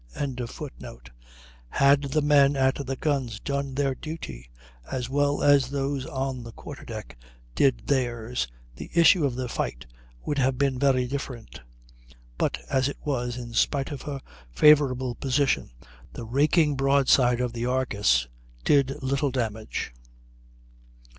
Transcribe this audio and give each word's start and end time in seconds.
];had 1.75 2.01
the 2.01 2.23
men 2.23 2.55
at 2.55 2.87
the 2.87 2.95
guns 2.95 3.39
done 3.39 3.75
their 3.75 3.93
duty 3.93 4.49
as 4.91 5.11
well 5.11 5.43
as 5.43 5.69
those 5.69 6.07
on 6.07 6.41
the 6.41 6.51
quarter 6.51 6.83
deck 6.83 7.15
did 7.53 7.85
theirs, 7.85 8.47
the 8.75 8.89
issue 8.95 9.23
of 9.23 9.35
the 9.35 9.47
fight 9.47 9.85
would 10.25 10.39
have 10.39 10.57
been 10.57 10.79
very 10.79 11.05
different; 11.05 11.61
but, 12.39 12.57
as 12.67 12.89
it 12.89 12.97
was, 13.05 13.37
in 13.37 13.53
spite 13.53 13.91
of 13.91 14.01
her 14.01 14.19
favorable 14.49 15.13
position, 15.13 15.69
the 16.13 16.25
raking 16.25 16.73
broadside 16.75 17.39
of 17.39 17.53
the 17.53 17.67
Argus 17.67 18.27
did 18.65 19.03
little 19.03 19.29
damage. 19.29 19.93